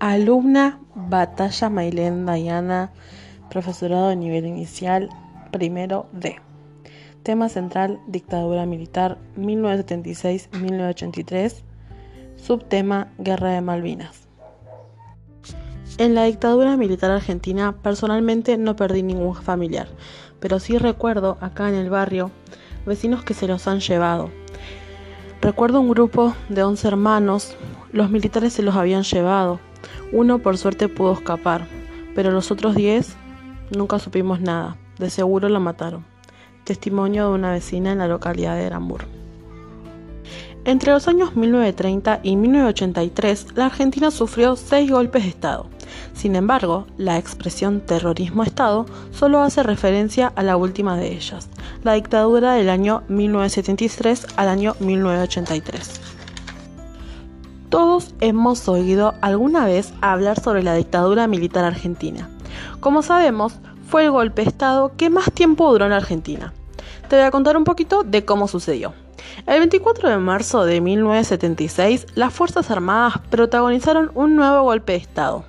Alumna 0.00 0.80
Batalla 0.94 1.68
Mailén 1.68 2.24
Dayana, 2.24 2.90
profesorado 3.50 4.08
de 4.08 4.16
nivel 4.16 4.46
inicial, 4.46 5.10
primero 5.52 6.06
D. 6.12 6.40
Tema 7.22 7.50
central, 7.50 8.00
dictadura 8.06 8.64
militar 8.64 9.18
1976-1983. 9.36 11.56
Subtema, 12.36 13.08
Guerra 13.18 13.50
de 13.50 13.60
Malvinas. 13.60 14.26
En 15.98 16.14
la 16.14 16.24
dictadura 16.24 16.78
militar 16.78 17.10
argentina, 17.10 17.76
personalmente 17.82 18.56
no 18.56 18.76
perdí 18.76 19.02
ningún 19.02 19.34
familiar, 19.34 19.88
pero 20.40 20.60
sí 20.60 20.78
recuerdo 20.78 21.36
acá 21.42 21.68
en 21.68 21.74
el 21.74 21.90
barrio 21.90 22.30
vecinos 22.86 23.22
que 23.22 23.34
se 23.34 23.46
los 23.46 23.68
han 23.68 23.80
llevado. 23.80 24.30
Recuerdo 25.42 25.82
un 25.82 25.90
grupo 25.90 26.34
de 26.48 26.62
11 26.62 26.88
hermanos, 26.88 27.54
los 27.92 28.10
militares 28.10 28.54
se 28.54 28.62
los 28.62 28.76
habían 28.76 29.02
llevado 29.02 29.60
uno 30.12 30.38
por 30.38 30.58
suerte 30.58 30.88
pudo 30.88 31.12
escapar, 31.12 31.66
pero 32.14 32.30
los 32.30 32.50
otros 32.50 32.74
diez 32.74 33.16
nunca 33.70 33.98
supimos 33.98 34.40
nada. 34.40 34.76
De 34.98 35.10
seguro 35.10 35.48
lo 35.48 35.60
mataron. 35.60 36.04
Testimonio 36.64 37.28
de 37.28 37.34
una 37.34 37.52
vecina 37.52 37.92
en 37.92 37.98
la 37.98 38.08
localidad 38.08 38.56
de 38.56 38.64
Erambur. 38.64 39.06
Entre 40.64 40.92
los 40.92 41.08
años 41.08 41.36
1930 41.36 42.20
y 42.22 42.36
1983, 42.36 43.56
la 43.56 43.66
Argentina 43.66 44.10
sufrió 44.10 44.56
seis 44.56 44.90
golpes 44.90 45.22
de 45.22 45.30
Estado. 45.30 45.70
Sin 46.12 46.36
embargo, 46.36 46.86
la 46.98 47.16
expresión 47.16 47.80
terrorismo-Estado 47.80 48.84
solo 49.10 49.40
hace 49.40 49.62
referencia 49.62 50.30
a 50.36 50.42
la 50.42 50.58
última 50.58 50.98
de 50.98 51.12
ellas, 51.14 51.48
la 51.82 51.94
dictadura 51.94 52.52
del 52.52 52.68
año 52.68 53.02
1973 53.08 54.26
al 54.36 54.48
año 54.48 54.76
1983. 54.80 56.09
Todos 57.70 58.16
hemos 58.20 58.68
oído 58.68 59.14
alguna 59.20 59.64
vez 59.64 59.94
hablar 60.00 60.40
sobre 60.40 60.64
la 60.64 60.74
dictadura 60.74 61.28
militar 61.28 61.64
argentina. 61.64 62.28
Como 62.80 63.00
sabemos, 63.02 63.60
fue 63.88 64.06
el 64.06 64.10
golpe 64.10 64.42
de 64.42 64.48
Estado 64.48 64.90
que 64.96 65.08
más 65.08 65.30
tiempo 65.30 65.70
duró 65.70 65.86
en 65.86 65.92
Argentina. 65.92 66.52
Te 67.08 67.14
voy 67.14 67.24
a 67.24 67.30
contar 67.30 67.56
un 67.56 67.62
poquito 67.62 68.02
de 68.02 68.24
cómo 68.24 68.48
sucedió. 68.48 68.92
El 69.46 69.60
24 69.60 70.08
de 70.08 70.16
marzo 70.16 70.64
de 70.64 70.80
1976, 70.80 72.08
las 72.16 72.34
Fuerzas 72.34 72.72
Armadas 72.72 73.18
protagonizaron 73.30 74.10
un 74.16 74.34
nuevo 74.34 74.62
golpe 74.62 74.94
de 74.94 74.98
Estado. 74.98 75.44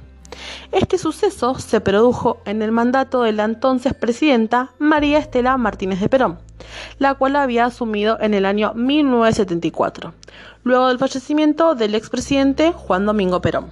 Este 0.72 1.00
suceso 1.00 1.58
se 1.58 1.82
produjo 1.82 2.38
en 2.46 2.62
el 2.62 2.72
mandato 2.72 3.24
de 3.24 3.32
la 3.32 3.46
entonces 3.46 3.96
presidenta 3.96 4.70
María 4.78 5.18
Estela 5.18 5.58
Martínez 5.58 6.00
de 6.00 6.10
Perón, 6.10 6.38
la 7.00 7.16
cual 7.16 7.36
había 7.36 7.66
asumido 7.66 8.18
en 8.22 8.34
el 8.34 8.46
año 8.46 8.74
1974, 8.74 10.14
luego 10.64 10.88
del 10.88 11.00
fallecimiento 11.00 11.76
del 11.76 11.96
expresidente 11.96 12.72
Juan 12.72 13.06
Domingo 13.06 13.42
Perón. 13.42 13.72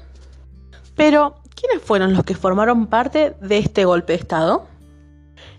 Pero, 0.96 1.36
¿quiénes 1.56 1.82
fueron 1.82 2.14
los 2.14 2.24
que 2.24 2.36
formaron 2.36 2.88
parte 2.88 3.36
de 3.42 3.58
este 3.58 3.86
golpe 3.86 4.14
de 4.14 4.20
Estado? 4.20 4.68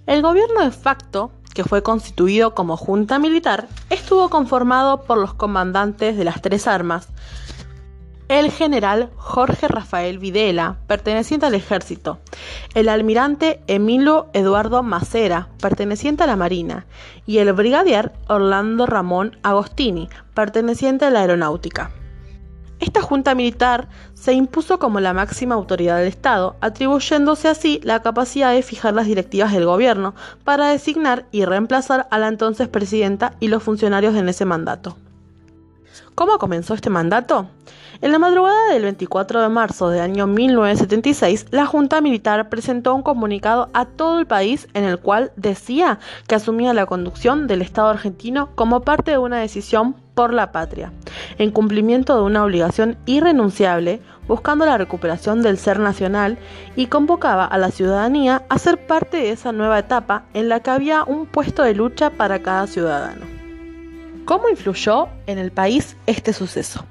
El 0.07 0.23
gobierno 0.23 0.63
de 0.63 0.71
facto, 0.71 1.33
que 1.55 1.65
fue 1.65 1.83
constituido 1.83 2.55
como 2.55 2.77
junta 2.77 3.19
militar, 3.19 3.69
estuvo 3.91 4.29
conformado 4.29 5.03
por 5.05 5.19
los 5.19 5.35
comandantes 5.35 6.17
de 6.17 6.25
las 6.25 6.43
tres 6.43 6.67
armas, 6.67 7.09
el 8.31 8.53
general 8.53 9.11
Jorge 9.17 9.67
Rafael 9.67 10.19
Videla, 10.21 10.79
perteneciente 10.87 11.47
al 11.47 11.55
ejército, 11.55 12.21
el 12.75 12.89
almirante 12.89 13.61
Emilio 13.67 14.29
Eduardo 14.33 14.83
Macera, 14.83 15.49
perteneciente 15.61 16.23
a 16.23 16.27
la 16.27 16.37
Marina, 16.37 16.87
y 17.27 17.39
el 17.39 17.53
brigadier 17.53 18.13
Orlando 18.29 18.87
Ramón 18.87 19.37
Agostini, 19.43 20.09
perteneciente 20.35 21.05
a 21.05 21.11
la 21.11 21.21
Aeronáutica. 21.21 21.91
Esta 22.79 23.03
junta 23.03 23.35
militar 23.35 23.89
se 24.15 24.33
impuso 24.33 24.79
como 24.79 25.01
la 25.01 25.13
máxima 25.13 25.55
autoridad 25.55 25.99
del 25.99 26.09
Estado, 26.09 26.57
atribuyéndose 26.63 27.49
así 27.49 27.81
la 27.83 28.01
capacidad 28.01 28.53
de 28.53 28.63
fijar 28.63 28.95
las 28.95 29.07
directivas 29.07 29.53
del 29.53 29.67
gobierno 29.67 30.15
para 30.45 30.69
designar 30.69 31.27
y 31.31 31.45
reemplazar 31.45 32.09
a 32.11 32.19
la 32.19 32.29
entonces 32.29 32.69
presidenta 32.69 33.35
y 33.39 33.49
los 33.49 33.63
funcionarios 33.63 34.15
en 34.15 34.31
ese 34.31 34.47
mandato. 34.47 34.97
¿Cómo 36.15 36.39
comenzó 36.39 36.75
este 36.75 36.91
mandato? 36.91 37.49
En 38.03 38.13
la 38.13 38.19
madrugada 38.19 38.73
del 38.73 38.85
24 38.85 39.43
de 39.43 39.49
marzo 39.51 39.91
del 39.91 40.01
año 40.01 40.27
1976, 40.27 41.47
la 41.51 41.67
Junta 41.67 42.01
Militar 42.01 42.49
presentó 42.49 42.95
un 42.95 43.03
comunicado 43.03 43.69
a 43.75 43.85
todo 43.85 44.19
el 44.19 44.27
país 44.27 44.69
en 44.73 44.85
el 44.85 44.99
cual 44.99 45.33
decía 45.37 45.99
que 46.27 46.35
asumía 46.35 46.73
la 46.73 46.87
conducción 46.87 47.47
del 47.47 47.61
Estado 47.61 47.91
argentino 47.91 48.49
como 48.55 48.81
parte 48.81 49.11
de 49.11 49.19
una 49.19 49.41
decisión 49.41 49.97
por 50.15 50.33
la 50.33 50.51
patria, 50.51 50.93
en 51.37 51.51
cumplimiento 51.51 52.17
de 52.17 52.23
una 52.23 52.45
obligación 52.45 52.97
irrenunciable, 53.05 54.01
buscando 54.27 54.65
la 54.65 54.79
recuperación 54.79 55.43
del 55.43 55.59
ser 55.59 55.79
nacional 55.79 56.39
y 56.77 56.87
convocaba 56.87 57.45
a 57.45 57.59
la 57.59 57.71
ciudadanía 57.71 58.45
a 58.49 58.59
ser 58.59 58.87
parte 58.87 59.19
de 59.19 59.31
esa 59.31 59.53
nueva 59.53 59.79
etapa 59.79 60.25
en 60.33 60.49
la 60.49 60.61
que 60.61 60.71
había 60.71 61.05
un 61.05 61.27
puesto 61.27 61.63
de 61.63 61.75
lucha 61.75 62.11
para 62.11 62.41
cada 62.43 62.67
ciudadano. 62.67 63.40
¿Cómo 64.25 64.49
influyó 64.49 65.09
en 65.27 65.39
el 65.39 65.51
país 65.51 65.97
este 66.07 66.33
suceso? 66.33 66.85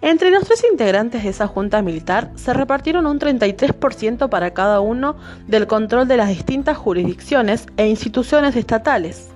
Entre 0.00 0.30
los 0.30 0.44
tres 0.44 0.64
integrantes 0.70 1.22
de 1.22 1.28
esa 1.28 1.46
junta 1.46 1.80
militar 1.82 2.32
se 2.34 2.52
repartieron 2.52 3.06
un 3.06 3.20
33% 3.20 4.28
para 4.28 4.52
cada 4.52 4.80
uno 4.80 5.16
del 5.46 5.66
control 5.66 6.08
de 6.08 6.16
las 6.16 6.28
distintas 6.28 6.76
jurisdicciones 6.76 7.66
e 7.76 7.86
instituciones 7.86 8.56
estatales. 8.56 9.28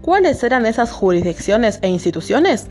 ¿Cuáles 0.00 0.42
eran 0.42 0.66
esas 0.66 0.90
jurisdicciones 0.90 1.78
e 1.82 1.88
instituciones? 1.88 2.68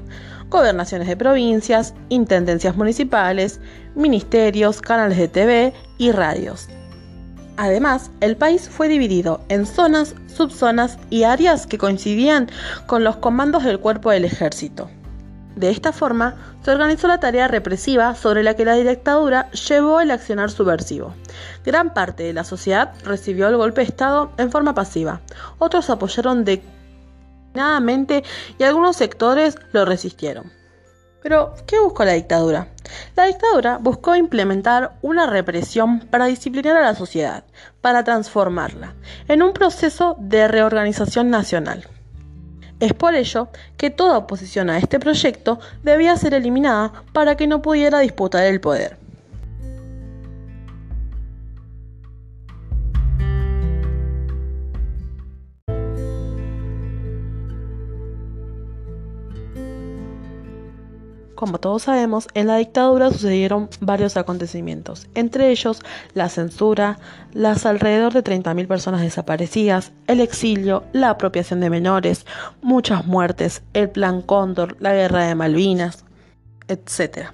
Gobernaciones 0.50 1.07
de 1.07 1.16
provincias, 1.16 1.94
intendencias 2.09 2.75
municipales, 2.75 3.62
ministerios, 3.95 4.81
canales 4.81 5.18
de 5.18 5.28
TV 5.28 5.73
y 5.97 6.12
radios. 6.12 6.68
Además, 7.57 8.12
el 8.22 8.38
país 8.38 8.69
fue 8.69 8.88
dividido 8.88 9.41
en 9.50 9.66
zonas, 9.66 10.16
subzonas 10.28 10.97
y 11.09 11.23
áreas 11.23 11.67
que 11.67 11.78
coincidían 11.78 12.50
con 12.88 13.03
los 13.03 13.17
comandos 13.17 13.63
del 13.63 13.79
cuerpo 13.79 14.12
del 14.12 14.25
ejército. 14.25 14.89
De 15.56 15.69
esta 15.69 15.91
forma, 15.91 16.35
se 16.63 16.72
organizó 16.72 17.07
la 17.07 17.19
tarea 17.19 17.47
represiva 17.47 18.16
sobre 18.16 18.41
la 18.41 18.56
que 18.56 18.66
la 18.66 18.75
dictadura 18.75 19.51
llevó 19.51 20.00
el 20.00 20.12
accionar 20.12 20.50
subversivo. 20.50 21.13
Gran 21.66 21.94
parte 21.94 22.23
de 22.23 22.34
la 22.34 22.45
sociedad 22.45 22.94
recibió 23.03 23.50
el 23.50 23.57
golpe 23.57 23.81
de 23.81 23.88
Estado 23.88 24.31
en 24.38 24.50
forma 24.50 24.73
pasiva, 24.73 25.19
otros 25.59 25.89
apoyaron 25.89 26.45
declinadamente 26.45 28.23
y 28.57 28.63
algunos 28.63 28.95
sectores 28.95 29.57
lo 29.73 29.83
resistieron. 29.83 30.61
Pero, 31.22 31.54
¿qué 31.68 31.80
buscó 31.80 32.04
la 32.04 32.14
dictadura? 32.14 32.68
La 33.16 33.26
dictadura 33.26 33.78
buscó 33.78 34.16
implementar 34.16 34.94
una 35.02 35.28
represión 35.28 36.00
para 36.00 36.26
disciplinar 36.26 36.78
a 36.78 36.82
la 36.82 36.96
sociedad, 36.96 37.44
para 37.82 38.04
transformarla, 38.04 38.96
en 39.28 39.44
un 39.44 39.54
proceso 39.54 40.16
de 40.20 40.48
reorganización 40.48 41.30
nacional. 41.30 41.88
Es 42.80 42.94
por 42.94 43.14
ello 43.14 43.50
que 43.78 43.92
toda 43.92 44.18
oposición 44.18 44.72
a 44.72 44.80
este 44.80 45.00
proyecto 45.00 45.60
debía 45.84 46.18
ser 46.18 46.34
eliminada 46.34 46.92
para 47.14 47.38
que 47.38 47.46
no 47.46 47.62
pudiera 47.62 48.00
disputar 48.00 48.46
el 48.46 48.60
poder. 48.60 48.98
Como 61.41 61.57
todos 61.57 61.81
sabemos, 61.81 62.28
en 62.35 62.46
la 62.46 62.57
dictadura 62.57 63.09
sucedieron 63.09 63.68
varios 63.79 64.16
acontecimientos, 64.16 65.07
entre 65.16 65.50
ellos 65.50 65.81
la 66.13 66.29
censura, 66.29 67.00
las 67.34 67.66
alrededor 67.66 68.13
de 68.13 68.24
30.000 68.24 68.68
personas 68.68 69.02
desaparecidas, 69.02 69.91
el 70.06 70.19
exilio, 70.19 70.84
la 70.94 71.09
apropiación 71.09 71.59
de 71.59 71.72
menores, 71.72 72.28
muchas 72.62 73.07
muertes, 73.07 73.63
el 73.74 73.90
Plan 73.90 74.22
Cóndor, 74.22 74.77
la 74.80 74.94
Guerra 74.94 75.25
de 75.25 75.33
Malvinas, 75.33 76.06
etc. 76.68 77.31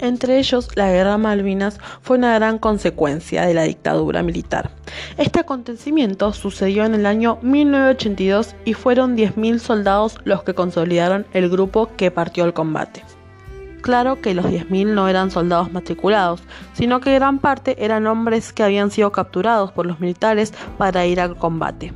Entre 0.00 0.38
ellos, 0.38 0.70
la 0.76 0.90
Guerra 0.90 1.18
Malvinas 1.18 1.78
fue 2.00 2.16
una 2.16 2.34
gran 2.34 2.58
consecuencia 2.58 3.44
de 3.44 3.52
la 3.52 3.64
dictadura 3.64 4.22
militar. 4.22 4.70
Este 5.18 5.40
acontecimiento 5.40 6.32
sucedió 6.32 6.86
en 6.86 6.94
el 6.94 7.04
año 7.04 7.38
1982 7.42 8.54
y 8.64 8.72
fueron 8.72 9.16
10.000 9.16 9.58
soldados 9.58 10.18
los 10.24 10.42
que 10.42 10.54
consolidaron 10.54 11.26
el 11.34 11.50
grupo 11.50 11.90
que 11.96 12.10
partió 12.10 12.44
al 12.44 12.54
combate. 12.54 13.04
Claro 13.82 14.20
que 14.20 14.34
los 14.34 14.46
10.000 14.46 14.86
no 14.86 15.08
eran 15.08 15.30
soldados 15.30 15.70
matriculados, 15.72 16.42
sino 16.72 17.00
que 17.00 17.14
gran 17.14 17.38
parte 17.38 17.84
eran 17.84 18.06
hombres 18.06 18.52
que 18.52 18.62
habían 18.62 18.90
sido 18.90 19.12
capturados 19.12 19.72
por 19.72 19.86
los 19.86 20.00
militares 20.00 20.54
para 20.78 21.06
ir 21.06 21.20
al 21.20 21.36
combate. 21.36 21.92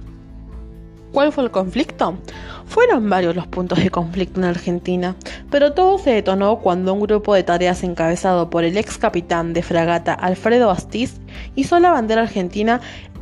¿Cuál 1.15 1.33
fue 1.33 1.45
el 1.45 1.53
conflicto? 1.53 2.19
Fueron 2.67 3.09
varios 3.09 3.37
los 3.37 3.47
puntos 3.47 3.79
de 3.79 3.89
conflicto 3.89 4.41
en 4.41 4.47
Argentina, 4.47 5.15
pero 5.49 5.73
todo 5.73 5.97
se 5.97 6.11
detonó 6.11 6.59
cuando 6.59 6.93
un 6.93 7.01
grupo 7.01 7.35
de 7.35 7.45
tareas 7.45 7.85
encabezado 7.85 8.51
por 8.51 8.65
el 8.65 8.77
ex 8.77 8.99
capitán 8.99 9.53
de 9.53 9.63
fragata 9.63 10.13
Alfredo 10.13 10.73
Astiz 10.73 11.21
hizo 11.55 11.79
la 11.79 11.93
bandera 11.93 12.23
argentina 12.23 12.81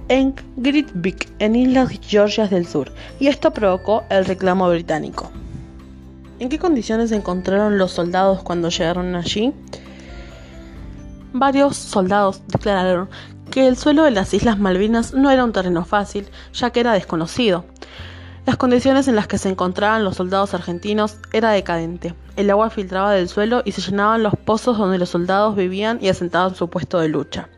en 0.09 0.35
Grytviken, 0.57 1.35
en 1.39 1.55
Islas 1.55 1.91
Georgias 2.01 2.49
del 2.49 2.67
Sur, 2.67 2.91
y 3.21 3.27
esto 3.27 3.53
provocó 3.53 4.05
el 4.09 4.25
reclamo 4.25 4.71
británico. 4.71 5.31
¿En 6.39 6.49
qué 6.49 6.59
condiciones 6.59 7.11
se 7.11 7.17
encontraron 7.17 7.77
los 7.77 7.93
soldados 7.93 8.43
cuando 8.43 8.71
llegaron 8.71 9.15
allí? 9.15 9.53
varios 11.35 11.77
soldados 11.77 12.43
declararon 12.47 13.09
que 13.51 13.67
el 13.67 13.77
suelo 13.77 14.05
de 14.05 14.11
las 14.11 14.33
Islas 14.33 14.59
Malvinas 14.59 15.13
no 15.13 15.31
era 15.31 15.45
un 15.45 15.53
terreno 15.53 15.85
fácil, 15.85 16.27
ya 16.55 16.71
que 16.71 16.81
era 16.81 16.93
desconocido. 16.93 17.67
Las 18.45 18.57
condiciones 18.57 19.07
en 19.07 19.15
las 19.15 19.29
que 19.29 19.39
se 19.39 19.49
encontraban 19.49 20.03
los 20.03 20.17
soldados 20.17 20.53
argentinos 20.53 21.19
era 21.33 21.53
decadente. 21.53 22.17
El 22.35 22.51
agua 22.51 22.71
filtraba 22.71 23.13
del 23.13 23.29
suelo 23.29 23.63
y 23.65 23.71
se 23.71 23.83
llenaban 23.83 24.25
los 24.25 24.35
pozos 24.35 24.79
donde 24.79 24.99
los 24.99 25.11
soldados 25.11 25.55
vivían 25.55 26.01
y 26.03 26.09
asentaban 26.09 26.57
su 26.57 26.69
puesto 26.69 26.99
de 26.99 27.09
lucha. 27.09 27.49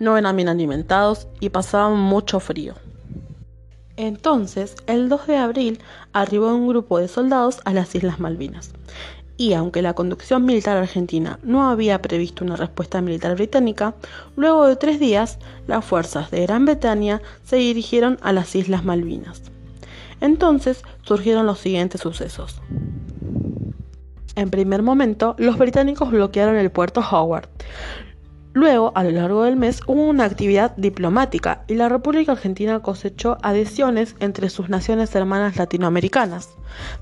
No 0.00 0.16
eran 0.16 0.34
bien 0.36 0.48
alimentados 0.48 1.28
y 1.38 1.50
pasaban 1.50 1.98
mucho 1.98 2.40
frío. 2.40 2.74
Entonces, 3.96 4.74
el 4.86 5.10
2 5.10 5.26
de 5.26 5.36
abril, 5.36 5.80
arribó 6.14 6.54
un 6.54 6.66
grupo 6.66 6.98
de 6.98 7.08
soldados 7.08 7.60
a 7.66 7.74
las 7.74 7.94
Islas 7.94 8.18
Malvinas. 8.18 8.72
Y 9.36 9.52
aunque 9.52 9.82
la 9.82 9.92
conducción 9.92 10.46
militar 10.46 10.78
argentina 10.78 11.40
no 11.42 11.68
había 11.68 12.00
previsto 12.00 12.42
una 12.42 12.56
respuesta 12.56 13.02
militar 13.02 13.34
británica, 13.34 13.94
luego 14.34 14.66
de 14.66 14.76
tres 14.76 14.98
días, 14.98 15.38
las 15.66 15.84
fuerzas 15.84 16.30
de 16.30 16.40
Gran 16.40 16.64
Bretaña 16.64 17.20
se 17.44 17.56
dirigieron 17.56 18.18
a 18.22 18.32
las 18.32 18.54
Islas 18.54 18.82
Malvinas. 18.82 19.51
Entonces 20.22 20.84
surgieron 21.02 21.46
los 21.46 21.58
siguientes 21.58 22.00
sucesos. 22.00 22.62
En 24.36 24.50
primer 24.50 24.82
momento, 24.82 25.34
los 25.36 25.58
británicos 25.58 26.10
bloquearon 26.10 26.56
el 26.56 26.70
puerto 26.70 27.00
Howard. 27.02 27.48
Luego, 28.54 28.92
a 28.94 29.02
lo 29.02 29.10
largo 29.10 29.42
del 29.42 29.56
mes, 29.56 29.80
hubo 29.86 30.04
una 30.04 30.24
actividad 30.24 30.76
diplomática 30.76 31.64
y 31.66 31.74
la 31.74 31.88
República 31.88 32.32
Argentina 32.32 32.80
cosechó 32.80 33.36
adhesiones 33.42 34.14
entre 34.20 34.48
sus 34.48 34.68
naciones 34.68 35.14
hermanas 35.14 35.56
latinoamericanas, 35.56 36.50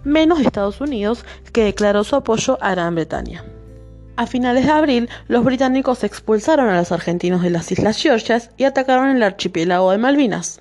menos 0.03 0.41
Estados 0.41 0.81
Unidos, 0.81 1.25
que 1.53 1.65
declaró 1.65 2.05
su 2.05 2.17
apoyo 2.17 2.57
a 2.63 2.71
Gran 2.71 2.95
Bretaña. 2.95 3.45
A 4.17 4.27
finales 4.27 4.65
de 4.65 4.73
abril, 4.73 5.09
los 5.29 5.45
británicos 5.45 6.05
expulsaron 6.05 6.69
a 6.69 6.79
los 6.79 6.91
argentinos 6.91 7.43
de 7.43 7.51
las 7.51 7.71
Islas 7.71 8.01
Georgias 8.01 8.51
y 8.57 8.65
atacaron 8.65 9.09
el 9.09 9.23
archipiélago 9.23 9.91
de 9.91 9.99
Malvinas. 9.99 10.61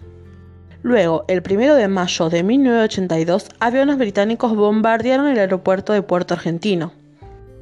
Luego, 0.81 1.25
el 1.27 1.43
1 1.45 1.75
de 1.75 1.89
mayo 1.89 2.29
de 2.29 2.41
1982, 2.41 3.49
aviones 3.59 3.97
británicos 3.97 4.55
bombardearon 4.55 5.27
el 5.27 5.37
aeropuerto 5.37 5.91
de 5.91 6.01
Puerto 6.01 6.33
Argentino. 6.33 6.93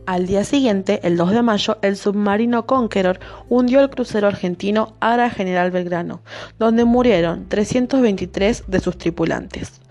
Al 0.05 0.27
día 0.27 0.43
siguiente, 0.43 0.99
el 1.01 1.17
2 1.17 1.31
de 1.31 1.41
mayo, 1.41 1.79
el 1.81 1.97
submarino 1.97 2.67
Conqueror 2.67 3.19
hundió 3.49 3.81
el 3.81 3.89
crucero 3.89 4.27
argentino 4.27 4.93
Ara 4.99 5.31
General 5.31 5.71
Belgrano, 5.71 6.21
donde 6.59 6.85
murieron 6.85 7.49
323 7.49 8.65
de 8.67 8.79
sus 8.79 8.99
tripulantes. 8.99 9.81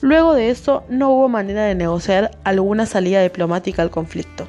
Luego 0.00 0.34
de 0.34 0.50
eso, 0.50 0.84
no 0.88 1.10
hubo 1.10 1.28
manera 1.28 1.64
de 1.64 1.74
negociar 1.74 2.30
alguna 2.44 2.86
salida 2.86 3.20
diplomática 3.20 3.82
al 3.82 3.90
conflicto. 3.90 4.46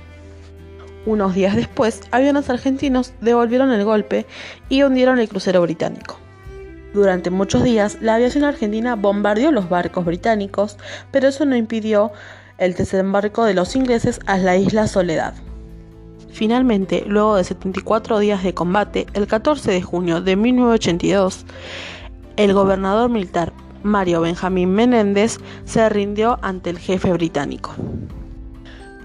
Unos 1.08 1.34
días 1.34 1.56
después, 1.56 2.02
aviones 2.12 2.52
argentinos 2.52 3.14
devolvieron 3.20 3.72
el 3.72 3.84
golpe 3.84 4.28
y 4.70 4.84
hundieron 4.84 5.18
el 5.18 5.28
crucero 5.28 5.62
británico. 5.64 6.20
Durante 6.98 7.30
muchos 7.30 7.62
días, 7.62 8.00
la 8.02 8.16
aviación 8.16 8.44
argentina 8.44 8.96
bombardeó 8.96 9.52
los 9.52 9.70
barcos 9.70 10.04
británicos, 10.04 10.78
pero 11.12 11.28
eso 11.28 11.46
no 11.46 11.56
impidió 11.56 12.12
el 12.58 12.74
desembarco 12.74 13.46
de 13.46 13.54
los 13.54 13.76
ingleses 13.76 14.20
a 14.26 14.40
la 14.40 14.58
isla 14.58 14.88
Soledad. 14.88 15.36
Finalmente, 16.32 17.04
luego 17.06 17.36
de 17.36 17.44
74 17.44 18.18
días 18.18 18.42
de 18.42 18.56
combate, 18.56 19.06
el 19.14 19.28
14 19.28 19.70
de 19.70 19.82
junio 19.84 20.22
de 20.22 20.38
1982, 20.38 21.46
el 22.36 22.54
gobernador 22.56 23.12
militar 23.12 23.54
Mario 23.84 24.22
Benjamín 24.22 24.72
Menéndez 24.72 25.38
se 25.66 25.88
rindió 25.90 26.40
ante 26.42 26.72
el 26.72 26.80
jefe 26.80 27.14
británico. 27.14 27.76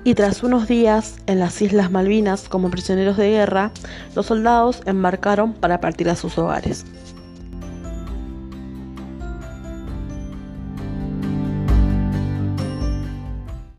Y 0.03 0.15
tras 0.15 0.43
unos 0.43 0.67
días 0.67 1.19
en 1.27 1.41
las 1.41 1.61
Islas 1.61 1.91
Malvinas 1.91 2.49
como 2.49 2.71
prisioneros 2.71 3.19
de 3.19 3.29
guerra, 3.29 3.71
los 4.17 4.25
soldados 4.25 4.81
embarcaron 4.87 5.53
para 5.53 5.83
partir 5.83 6.09
a 6.09 6.17
sus 6.17 6.39
hogares. 6.39 6.87